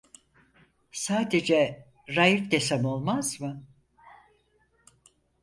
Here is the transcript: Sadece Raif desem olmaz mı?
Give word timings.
Sadece 0.91 1.85
Raif 2.07 2.51
desem 2.51 2.85
olmaz 2.85 3.41
mı? 3.41 3.63